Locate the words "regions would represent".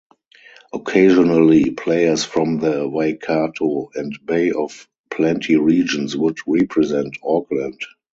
5.57-7.17